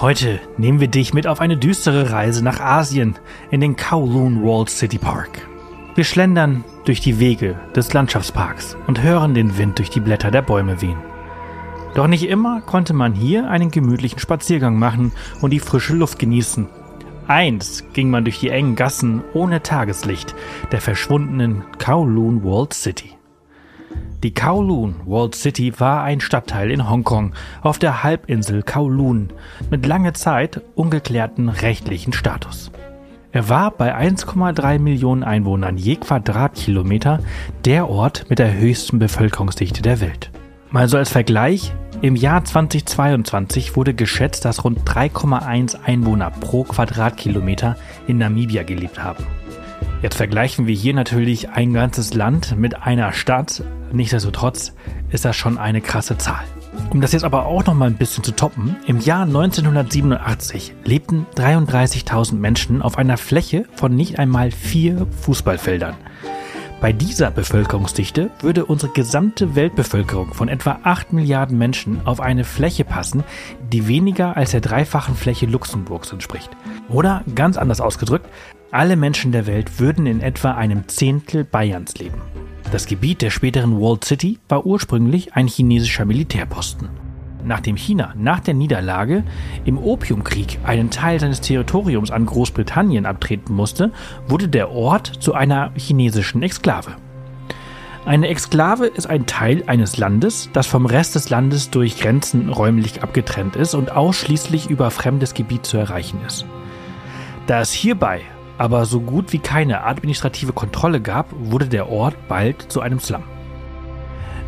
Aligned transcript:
Heute 0.00 0.40
nehmen 0.56 0.80
wir 0.80 0.88
dich 0.88 1.12
mit 1.12 1.26
auf 1.26 1.42
eine 1.42 1.58
düstere 1.58 2.10
Reise 2.10 2.42
nach 2.42 2.58
Asien 2.58 3.16
in 3.50 3.60
den 3.60 3.76
Kowloon 3.76 4.42
Walled 4.42 4.70
City 4.70 4.96
Park. 4.96 5.46
Wir 5.94 6.04
schlendern 6.04 6.64
durch 6.86 7.02
die 7.02 7.18
Wege 7.18 7.60
des 7.76 7.92
Landschaftsparks 7.92 8.78
und 8.86 9.02
hören 9.02 9.34
den 9.34 9.58
Wind 9.58 9.78
durch 9.78 9.90
die 9.90 10.00
Blätter 10.00 10.30
der 10.30 10.40
Bäume 10.40 10.80
wehen. 10.80 10.96
Doch 11.94 12.06
nicht 12.06 12.26
immer 12.26 12.62
konnte 12.62 12.94
man 12.94 13.12
hier 13.12 13.50
einen 13.50 13.70
gemütlichen 13.70 14.20
Spaziergang 14.20 14.78
machen 14.78 15.12
und 15.42 15.50
die 15.50 15.60
frische 15.60 15.94
Luft 15.94 16.18
genießen. 16.18 16.66
Einst 17.28 17.92
ging 17.92 18.08
man 18.08 18.24
durch 18.24 18.40
die 18.40 18.48
engen 18.48 18.76
Gassen 18.76 19.22
ohne 19.34 19.62
Tageslicht 19.62 20.34
der 20.72 20.80
verschwundenen 20.80 21.62
Kowloon 21.78 22.42
Walled 22.42 22.72
City. 22.72 23.19
Die 24.22 24.34
Kowloon 24.34 24.96
Walled 25.06 25.34
City 25.34 25.72
war 25.80 26.02
ein 26.02 26.20
Stadtteil 26.20 26.70
in 26.70 26.90
Hongkong 26.90 27.32
auf 27.62 27.78
der 27.78 28.02
Halbinsel 28.02 28.62
Kowloon 28.62 29.30
mit 29.70 29.86
lange 29.86 30.12
Zeit 30.12 30.60
ungeklärten 30.74 31.48
rechtlichen 31.48 32.12
Status. 32.12 32.70
Er 33.32 33.48
war 33.48 33.70
bei 33.70 33.96
1,3 33.96 34.78
Millionen 34.78 35.24
Einwohnern 35.24 35.78
je 35.78 35.96
Quadratkilometer 35.96 37.20
der 37.64 37.88
Ort 37.88 38.26
mit 38.28 38.38
der 38.38 38.52
höchsten 38.52 38.98
Bevölkerungsdichte 38.98 39.80
der 39.80 40.00
Welt. 40.02 40.30
Mal 40.70 40.88
so 40.88 40.98
als 40.98 41.10
Vergleich, 41.10 41.72
im 42.02 42.14
Jahr 42.14 42.44
2022 42.44 43.74
wurde 43.74 43.94
geschätzt, 43.94 44.44
dass 44.44 44.64
rund 44.64 44.80
3,1 44.80 45.82
Einwohner 45.82 46.30
pro 46.30 46.64
Quadratkilometer 46.64 47.76
in 48.06 48.18
Namibia 48.18 48.64
gelebt 48.64 49.02
haben. 49.02 49.24
Jetzt 50.02 50.16
vergleichen 50.16 50.66
wir 50.66 50.74
hier 50.74 50.94
natürlich 50.94 51.50
ein 51.50 51.72
ganzes 51.72 52.12
Land 52.12 52.56
mit 52.58 52.82
einer 52.82 53.12
Stadt. 53.12 53.62
Nichtsdestotrotz 53.92 54.72
ist 55.10 55.24
das 55.24 55.36
schon 55.36 55.58
eine 55.58 55.80
krasse 55.80 56.16
Zahl. 56.16 56.44
Um 56.90 57.00
das 57.00 57.12
jetzt 57.12 57.24
aber 57.24 57.46
auch 57.46 57.64
noch 57.66 57.74
mal 57.74 57.86
ein 57.86 57.96
bisschen 57.96 58.24
zu 58.24 58.32
toppen, 58.32 58.76
im 58.86 59.00
Jahr 59.00 59.22
1987 59.22 60.74
lebten 60.84 61.26
33.000 61.36 62.34
Menschen 62.34 62.82
auf 62.82 62.98
einer 62.98 63.16
Fläche 63.16 63.64
von 63.74 63.94
nicht 63.94 64.18
einmal 64.18 64.50
vier 64.50 65.06
Fußballfeldern. 65.22 65.96
Bei 66.80 66.94
dieser 66.94 67.30
Bevölkerungsdichte 67.30 68.30
würde 68.40 68.64
unsere 68.64 68.90
gesamte 68.92 69.54
Weltbevölkerung 69.54 70.32
von 70.32 70.48
etwa 70.48 70.78
8 70.82 71.12
Milliarden 71.12 71.58
Menschen 71.58 72.06
auf 72.06 72.20
eine 72.20 72.44
Fläche 72.44 72.84
passen, 72.84 73.22
die 73.70 73.86
weniger 73.86 74.36
als 74.36 74.52
der 74.52 74.62
dreifachen 74.62 75.14
Fläche 75.14 75.44
Luxemburgs 75.44 76.10
entspricht. 76.10 76.50
Oder 76.88 77.22
ganz 77.34 77.58
anders 77.58 77.82
ausgedrückt, 77.82 78.26
alle 78.70 78.96
Menschen 78.96 79.30
der 79.30 79.46
Welt 79.46 79.78
würden 79.78 80.06
in 80.06 80.22
etwa 80.22 80.52
einem 80.52 80.88
Zehntel 80.88 81.44
Bayerns 81.44 81.98
leben. 81.98 82.22
Das 82.72 82.86
Gebiet 82.86 83.20
der 83.20 83.30
späteren 83.30 83.80
Walled 83.80 84.04
City 84.04 84.38
war 84.48 84.64
ursprünglich 84.64 85.34
ein 85.34 85.48
chinesischer 85.48 86.04
Militärposten. 86.04 86.88
Nachdem 87.44 87.74
China 87.76 88.14
nach 88.16 88.38
der 88.38 88.54
Niederlage 88.54 89.24
im 89.64 89.76
Opiumkrieg 89.76 90.60
einen 90.62 90.90
Teil 90.90 91.18
seines 91.18 91.40
Territoriums 91.40 92.12
an 92.12 92.26
Großbritannien 92.26 93.06
abtreten 93.06 93.54
musste, 93.54 93.90
wurde 94.28 94.48
der 94.48 94.70
Ort 94.70 95.06
zu 95.06 95.34
einer 95.34 95.72
chinesischen 95.74 96.44
Exklave. 96.44 96.92
Eine 98.06 98.28
Exklave 98.28 98.86
ist 98.86 99.06
ein 99.06 99.26
Teil 99.26 99.64
eines 99.66 99.96
Landes, 99.96 100.48
das 100.52 100.68
vom 100.68 100.86
Rest 100.86 101.16
des 101.16 101.28
Landes 101.28 101.70
durch 101.70 101.98
Grenzen 101.98 102.50
räumlich 102.50 103.02
abgetrennt 103.02 103.56
ist 103.56 103.74
und 103.74 103.90
ausschließlich 103.90 104.70
über 104.70 104.92
fremdes 104.92 105.34
Gebiet 105.34 105.66
zu 105.66 105.76
erreichen 105.76 106.20
ist. 106.24 106.46
Da 107.48 107.60
es 107.60 107.72
hierbei 107.72 108.20
aber 108.60 108.84
so 108.84 109.00
gut 109.00 109.32
wie 109.32 109.38
keine 109.38 109.84
administrative 109.84 110.52
Kontrolle 110.52 111.00
gab, 111.00 111.28
wurde 111.32 111.66
der 111.66 111.88
Ort 111.88 112.14
bald 112.28 112.70
zu 112.70 112.82
einem 112.82 113.00
Slum. 113.00 113.22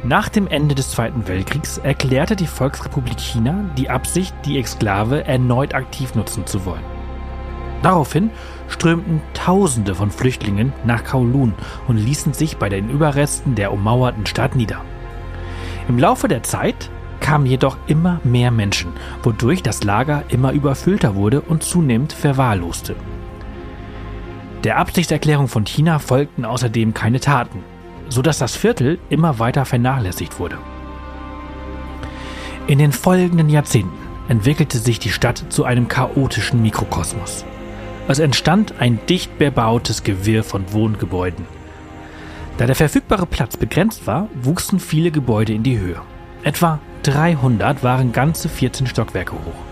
Nach 0.05 0.29
dem 0.29 0.47
Ende 0.49 0.75
des 0.75 0.91
Zweiten 0.91 1.27
Weltkriegs 1.29 1.79
erklärte 1.79 2.37
die 2.37 2.47
Volksrepublik 2.47 3.19
China 3.19 3.71
die 3.79 3.89
Absicht, 3.89 4.35
die 4.45 4.59
Exklave 4.59 5.25
erneut 5.25 5.75
aktiv 5.75 6.15
nutzen 6.15 6.45
zu 6.45 6.67
wollen. 6.67 6.85
Daraufhin 7.83 8.31
strömten 8.69 9.23
Tausende 9.33 9.95
von 9.95 10.11
Flüchtlingen 10.11 10.75
nach 10.85 11.05
Kowloon 11.05 11.55
und 11.89 11.97
ließen 11.97 12.35
sich 12.35 12.59
bei 12.59 12.69
den 12.69 12.91
Überresten 12.91 13.55
der 13.55 13.73
ummauerten 13.73 14.27
Stadt 14.27 14.57
nieder. 14.57 14.83
Im 15.89 15.99
Laufe 15.99 16.29
der 16.29 16.43
Zeit 16.43 16.91
kamen 17.21 17.47
jedoch 17.47 17.79
immer 17.87 18.21
mehr 18.25 18.51
Menschen, 18.51 18.93
wodurch 19.23 19.63
das 19.63 19.85
Lager 19.85 20.25
immer 20.29 20.53
überfüllter 20.53 21.15
wurde 21.15 21.41
und 21.41 21.63
zunehmend 21.63 22.13
verwahrloste. 22.13 22.95
Der 24.65 24.79
Absichtserklärung 24.79 25.49
von 25.49 25.65
China 25.65 25.99
folgten 25.99 26.45
außerdem 26.45 26.95
keine 26.95 27.19
Taten, 27.19 27.65
sodass 28.09 28.39
das 28.39 28.55
Viertel 28.55 28.99
immer 29.09 29.41
weiter 29.41 29.65
vernachlässigt 29.65 30.39
wurde. 30.39 30.59
In 32.69 32.79
den 32.79 32.93
folgenden 32.93 33.49
Jahrzehnten 33.49 33.99
entwickelte 34.29 34.79
sich 34.79 35.01
die 35.01 35.11
Stadt 35.11 35.45
zu 35.49 35.65
einem 35.65 35.89
chaotischen 35.89 36.63
Mikrokosmos. 36.63 37.45
Es 38.07 38.21
entstand 38.21 38.75
ein 38.79 39.01
dicht 39.09 39.37
bebautes 39.39 40.05
Gewirr 40.05 40.45
von 40.45 40.73
Wohngebäuden. 40.73 41.45
Da 42.59 42.67
der 42.67 42.77
verfügbare 42.77 43.27
Platz 43.27 43.57
begrenzt 43.57 44.07
war, 44.07 44.29
wuchsen 44.35 44.79
viele 44.79 45.11
Gebäude 45.11 45.53
in 45.53 45.65
die 45.65 45.79
Höhe. 45.79 46.01
Etwa 46.45 46.79
300 47.03 47.83
waren 47.83 48.13
ganze 48.13 48.49
14 48.49 48.87
Stockwerke 48.87 49.33
hoch. 49.33 49.72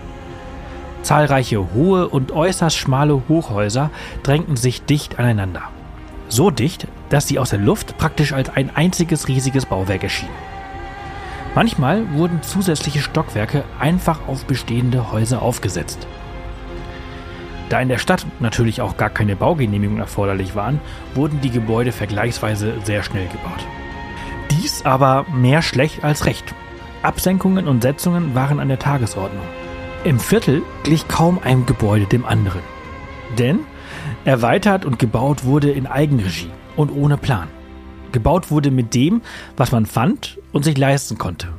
Zahlreiche 1.03 1.73
hohe 1.73 2.07
und 2.07 2.31
äußerst 2.31 2.77
schmale 2.77 3.23
Hochhäuser 3.27 3.89
drängten 4.23 4.55
sich 4.55 4.83
dicht 4.83 5.19
aneinander. 5.19 5.63
So 6.29 6.49
dicht, 6.49 6.87
dass 7.09 7.27
sie 7.27 7.39
aus 7.39 7.49
der 7.49 7.59
Luft 7.59 7.97
praktisch 7.97 8.33
als 8.33 8.49
ein 8.49 8.75
einziges 8.75 9.27
riesiges 9.27 9.65
Bauwerk 9.65 10.03
erschienen. 10.03 10.31
Manchmal 11.55 12.13
wurden 12.13 12.41
zusätzliche 12.41 13.01
Stockwerke 13.01 13.63
einfach 13.79 14.19
auf 14.27 14.45
bestehende 14.45 15.11
Häuser 15.11 15.41
aufgesetzt. 15.41 16.07
Da 17.67 17.81
in 17.81 17.89
der 17.89 17.97
Stadt 17.97 18.25
natürlich 18.39 18.81
auch 18.81 18.97
gar 18.97 19.09
keine 19.09 19.35
Baugenehmigungen 19.35 20.01
erforderlich 20.01 20.55
waren, 20.55 20.79
wurden 21.15 21.41
die 21.41 21.49
Gebäude 21.49 21.91
vergleichsweise 21.91 22.75
sehr 22.83 23.03
schnell 23.03 23.27
gebaut. 23.27 23.65
Dies 24.51 24.85
aber 24.85 25.25
mehr 25.33 25.61
schlecht 25.61 26.03
als 26.03 26.25
recht. 26.25 26.53
Absenkungen 27.01 27.67
und 27.67 27.81
Setzungen 27.81 28.35
waren 28.35 28.59
an 28.59 28.67
der 28.67 28.79
Tagesordnung. 28.79 29.43
Im 30.03 30.19
Viertel 30.19 30.63
glich 30.81 31.07
kaum 31.07 31.39
ein 31.43 31.67
Gebäude 31.67 32.05
dem 32.05 32.25
anderen. 32.25 32.61
Denn 33.37 33.59
erweitert 34.25 34.83
und 34.83 34.97
gebaut 34.97 35.43
wurde 35.43 35.69
in 35.69 35.85
Eigenregie 35.85 36.49
und 36.75 36.89
ohne 36.89 37.17
Plan. 37.17 37.49
Gebaut 38.11 38.49
wurde 38.49 38.71
mit 38.71 38.95
dem, 38.95 39.21
was 39.57 39.71
man 39.71 39.85
fand 39.85 40.39
und 40.53 40.65
sich 40.65 40.75
leisten 40.75 41.19
konnte. 41.19 41.49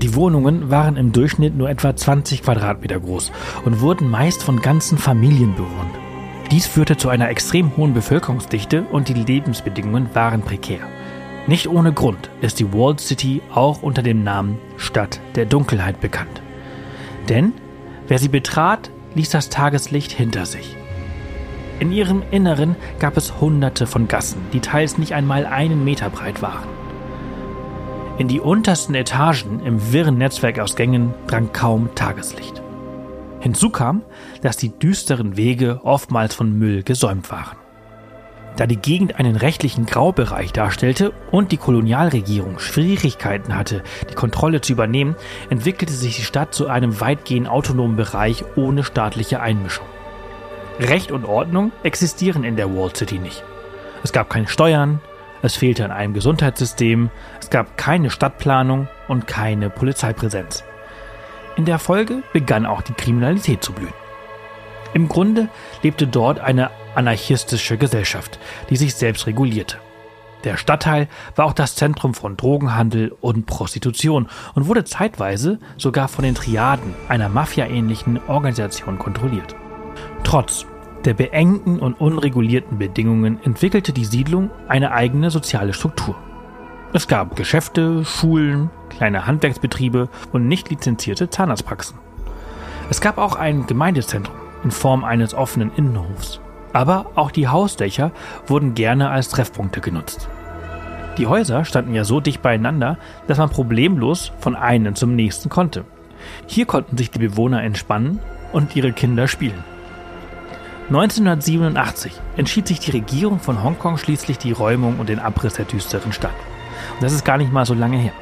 Die 0.00 0.14
Wohnungen 0.14 0.70
waren 0.70 0.96
im 0.96 1.10
Durchschnitt 1.10 1.56
nur 1.56 1.68
etwa 1.68 1.96
20 1.96 2.44
Quadratmeter 2.44 3.00
groß 3.00 3.32
und 3.64 3.80
wurden 3.80 4.08
meist 4.10 4.44
von 4.44 4.60
ganzen 4.60 4.96
Familien 4.96 5.56
bewohnt. 5.56 5.98
Dies 6.52 6.68
führte 6.68 6.96
zu 6.96 7.08
einer 7.08 7.30
extrem 7.30 7.76
hohen 7.76 7.94
Bevölkerungsdichte 7.94 8.84
und 8.92 9.08
die 9.08 9.14
Lebensbedingungen 9.14 10.08
waren 10.14 10.42
prekär. 10.42 10.80
Nicht 11.48 11.68
ohne 11.68 11.92
Grund 11.92 12.30
ist 12.42 12.60
die 12.60 12.72
Walled 12.72 13.00
City 13.00 13.42
auch 13.52 13.82
unter 13.82 14.02
dem 14.02 14.22
Namen 14.22 14.58
Stadt 14.76 15.20
der 15.34 15.46
Dunkelheit 15.46 16.00
bekannt. 16.00 16.43
Denn 17.28 17.52
wer 18.08 18.18
sie 18.18 18.28
betrat, 18.28 18.90
ließ 19.14 19.30
das 19.30 19.48
Tageslicht 19.48 20.12
hinter 20.12 20.46
sich. 20.46 20.76
In 21.80 21.90
ihrem 21.92 22.22
Inneren 22.30 22.76
gab 22.98 23.16
es 23.16 23.40
hunderte 23.40 23.86
von 23.86 24.06
Gassen, 24.06 24.40
die 24.52 24.60
teils 24.60 24.96
nicht 24.98 25.12
einmal 25.12 25.46
einen 25.46 25.84
Meter 25.84 26.10
breit 26.10 26.40
waren. 26.40 26.68
In 28.16 28.28
die 28.28 28.40
untersten 28.40 28.94
Etagen 28.94 29.60
im 29.64 29.92
wirren 29.92 30.18
Netzwerk 30.18 30.60
aus 30.60 30.76
Gängen 30.76 31.14
drang 31.26 31.52
kaum 31.52 31.88
Tageslicht. 31.96 32.62
Hinzu 33.40 33.70
kam, 33.70 34.02
dass 34.40 34.56
die 34.56 34.70
düsteren 34.70 35.36
Wege 35.36 35.80
oftmals 35.82 36.34
von 36.34 36.56
Müll 36.56 36.84
gesäumt 36.84 37.30
waren. 37.30 37.63
Da 38.56 38.66
die 38.66 38.76
Gegend 38.76 39.18
einen 39.18 39.34
rechtlichen 39.34 39.84
Graubereich 39.84 40.52
darstellte 40.52 41.12
und 41.32 41.50
die 41.50 41.56
Kolonialregierung 41.56 42.60
Schwierigkeiten 42.60 43.56
hatte, 43.56 43.82
die 44.10 44.14
Kontrolle 44.14 44.60
zu 44.60 44.72
übernehmen, 44.72 45.16
entwickelte 45.50 45.92
sich 45.92 46.16
die 46.16 46.22
Stadt 46.22 46.54
zu 46.54 46.68
einem 46.68 47.00
weitgehend 47.00 47.48
autonomen 47.48 47.96
Bereich 47.96 48.44
ohne 48.54 48.84
staatliche 48.84 49.40
Einmischung. 49.40 49.86
Recht 50.78 51.10
und 51.10 51.24
Ordnung 51.24 51.72
existieren 51.82 52.44
in 52.44 52.56
der 52.56 52.74
Wall 52.74 52.94
City 52.94 53.18
nicht. 53.18 53.42
Es 54.04 54.12
gab 54.12 54.30
keine 54.30 54.46
Steuern, 54.46 55.00
es 55.42 55.56
fehlte 55.56 55.84
an 55.84 55.90
einem 55.90 56.14
Gesundheitssystem, 56.14 57.10
es 57.40 57.50
gab 57.50 57.76
keine 57.76 58.10
Stadtplanung 58.10 58.88
und 59.08 59.26
keine 59.26 59.68
Polizeipräsenz. 59.68 60.64
In 61.56 61.64
der 61.64 61.78
Folge 61.78 62.22
begann 62.32 62.66
auch 62.66 62.82
die 62.82 62.94
Kriminalität 62.94 63.62
zu 63.62 63.72
blühen. 63.72 64.03
Im 64.94 65.08
Grunde 65.08 65.48
lebte 65.82 66.06
dort 66.06 66.38
eine 66.38 66.70
anarchistische 66.94 67.76
Gesellschaft, 67.76 68.38
die 68.70 68.76
sich 68.76 68.94
selbst 68.94 69.26
regulierte. 69.26 69.76
Der 70.44 70.56
Stadtteil 70.56 71.08
war 71.34 71.46
auch 71.46 71.52
das 71.52 71.74
Zentrum 71.74 72.14
von 72.14 72.36
Drogenhandel 72.36 73.12
und 73.20 73.46
Prostitution 73.46 74.28
und 74.54 74.68
wurde 74.68 74.84
zeitweise 74.84 75.58
sogar 75.76 76.06
von 76.06 76.24
den 76.24 76.36
Triaden 76.36 76.94
einer 77.08 77.28
mafiaähnlichen 77.28 78.20
Organisation 78.28 78.98
kontrolliert. 78.98 79.56
Trotz 80.22 80.66
der 81.04 81.14
beengten 81.14 81.80
und 81.80 81.94
unregulierten 81.94 82.78
Bedingungen 82.78 83.42
entwickelte 83.42 83.92
die 83.92 84.04
Siedlung 84.04 84.50
eine 84.68 84.92
eigene 84.92 85.30
soziale 85.30 85.74
Struktur. 85.74 86.14
Es 86.92 87.08
gab 87.08 87.34
Geschäfte, 87.36 88.04
Schulen, 88.04 88.70
kleine 88.90 89.26
Handwerksbetriebe 89.26 90.08
und 90.32 90.46
nicht 90.46 90.70
lizenzierte 90.70 91.28
Zahnarztpraxen. 91.28 91.98
Es 92.90 93.00
gab 93.00 93.18
auch 93.18 93.34
ein 93.34 93.66
Gemeindezentrum 93.66 94.43
in 94.64 94.70
Form 94.70 95.04
eines 95.04 95.34
offenen 95.34 95.70
Innenhofs. 95.76 96.40
Aber 96.72 97.06
auch 97.14 97.30
die 97.30 97.46
Hausdächer 97.46 98.10
wurden 98.46 98.74
gerne 98.74 99.10
als 99.10 99.28
Treffpunkte 99.28 99.80
genutzt. 99.80 100.28
Die 101.18 101.28
Häuser 101.28 101.64
standen 101.64 101.94
ja 101.94 102.02
so 102.02 102.18
dicht 102.18 102.42
beieinander, 102.42 102.98
dass 103.28 103.38
man 103.38 103.48
problemlos 103.48 104.32
von 104.40 104.56
einem 104.56 104.96
zum 104.96 105.14
nächsten 105.14 105.48
konnte. 105.48 105.84
Hier 106.46 106.66
konnten 106.66 106.96
sich 106.96 107.10
die 107.10 107.20
Bewohner 107.20 107.62
entspannen 107.62 108.18
und 108.52 108.74
ihre 108.74 108.92
Kinder 108.92 109.28
spielen. 109.28 109.62
1987 110.88 112.12
entschied 112.36 112.66
sich 112.66 112.80
die 112.80 112.90
Regierung 112.90 113.38
von 113.38 113.62
Hongkong 113.62 113.96
schließlich 113.96 114.38
die 114.38 114.52
Räumung 114.52 114.98
und 114.98 115.08
den 115.08 115.18
Abriss 115.18 115.54
der 115.54 115.64
düsteren 115.64 116.12
Stadt. 116.12 116.34
Und 116.94 117.02
das 117.02 117.12
ist 117.12 117.24
gar 117.24 117.38
nicht 117.38 117.52
mal 117.52 117.64
so 117.64 117.74
lange 117.74 117.96
her. 117.96 118.12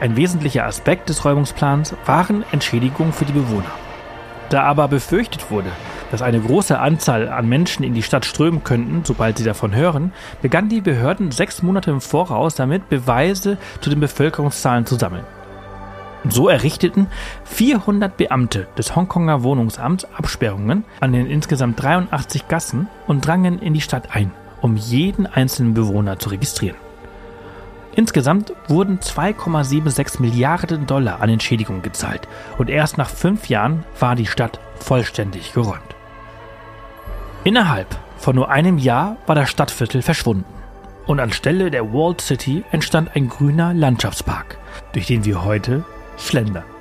Ein 0.00 0.16
wesentlicher 0.16 0.66
Aspekt 0.66 1.08
des 1.08 1.24
Räumungsplans 1.24 1.94
waren 2.04 2.44
Entschädigungen 2.52 3.12
für 3.12 3.24
die 3.24 3.32
Bewohner. 3.32 3.70
Da 4.54 4.62
aber 4.62 4.86
befürchtet 4.86 5.50
wurde, 5.50 5.72
dass 6.12 6.22
eine 6.22 6.38
große 6.38 6.78
Anzahl 6.78 7.28
an 7.28 7.48
Menschen 7.48 7.82
in 7.82 7.92
die 7.92 8.04
Stadt 8.04 8.24
strömen 8.24 8.62
könnten, 8.62 9.00
sobald 9.04 9.36
sie 9.36 9.42
davon 9.42 9.74
hören, 9.74 10.12
begannen 10.42 10.68
die 10.68 10.80
Behörden 10.80 11.32
sechs 11.32 11.60
Monate 11.60 11.90
im 11.90 12.00
Voraus 12.00 12.54
damit, 12.54 12.88
Beweise 12.88 13.58
zu 13.80 13.90
den 13.90 13.98
Bevölkerungszahlen 13.98 14.86
zu 14.86 14.94
sammeln. 14.94 15.24
So 16.28 16.48
errichteten 16.48 17.08
400 17.46 18.16
Beamte 18.16 18.68
des 18.78 18.94
Hongkonger 18.94 19.42
Wohnungsamts 19.42 20.06
Absperrungen 20.14 20.84
an 21.00 21.12
den 21.12 21.26
insgesamt 21.26 21.82
83 21.82 22.46
Gassen 22.46 22.86
und 23.08 23.26
drangen 23.26 23.58
in 23.58 23.74
die 23.74 23.80
Stadt 23.80 24.14
ein, 24.14 24.30
um 24.60 24.76
jeden 24.76 25.26
einzelnen 25.26 25.74
Bewohner 25.74 26.20
zu 26.20 26.28
registrieren. 26.28 26.83
Insgesamt 27.96 28.52
wurden 28.66 28.98
2,76 28.98 30.20
Milliarden 30.20 30.86
Dollar 30.86 31.20
an 31.20 31.28
Entschädigung 31.28 31.82
gezahlt 31.82 32.26
und 32.58 32.68
erst 32.68 32.98
nach 32.98 33.08
fünf 33.08 33.48
Jahren 33.48 33.84
war 34.00 34.16
die 34.16 34.26
Stadt 34.26 34.58
vollständig 34.76 35.52
geräumt. 35.52 35.94
Innerhalb 37.44 37.86
von 38.16 38.34
nur 38.34 38.50
einem 38.50 38.78
Jahr 38.78 39.16
war 39.26 39.34
das 39.34 39.50
Stadtviertel 39.50 40.02
verschwunden 40.02 40.44
und 41.06 41.20
anstelle 41.20 41.70
der 41.70 41.92
Walled 41.92 42.20
City 42.20 42.64
entstand 42.72 43.14
ein 43.14 43.28
grüner 43.28 43.74
Landschaftspark, 43.74 44.58
durch 44.92 45.06
den 45.06 45.24
wir 45.24 45.44
heute 45.44 45.84
schlendern. 46.16 46.73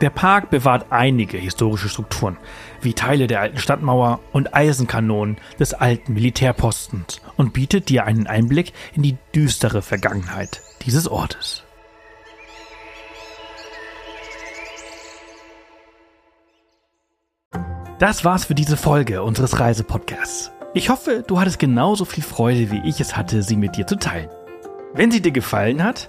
Der 0.00 0.10
Park 0.10 0.50
bewahrt 0.50 0.86
einige 0.90 1.38
historische 1.38 1.88
Strukturen, 1.88 2.36
wie 2.80 2.94
Teile 2.94 3.26
der 3.26 3.40
alten 3.40 3.58
Stadtmauer 3.58 4.20
und 4.32 4.54
Eisenkanonen 4.54 5.38
des 5.58 5.74
alten 5.74 6.14
Militärpostens 6.14 7.20
und 7.36 7.52
bietet 7.52 7.88
dir 7.88 8.04
einen 8.04 8.28
Einblick 8.28 8.72
in 8.94 9.02
die 9.02 9.16
düstere 9.34 9.82
Vergangenheit 9.82 10.62
dieses 10.86 11.08
Ortes. 11.08 11.64
Das 17.98 18.24
war's 18.24 18.44
für 18.44 18.54
diese 18.54 18.76
Folge 18.76 19.24
unseres 19.24 19.58
Reisepodcasts. 19.58 20.52
Ich 20.74 20.90
hoffe, 20.90 21.24
du 21.26 21.40
hattest 21.40 21.58
genauso 21.58 22.04
viel 22.04 22.22
Freude, 22.22 22.70
wie 22.70 22.88
ich 22.88 23.00
es 23.00 23.16
hatte, 23.16 23.42
sie 23.42 23.56
mit 23.56 23.76
dir 23.76 23.88
zu 23.88 23.96
teilen. 23.96 24.30
Wenn 24.94 25.10
sie 25.10 25.20
dir 25.20 25.32
gefallen 25.32 25.82
hat, 25.82 26.08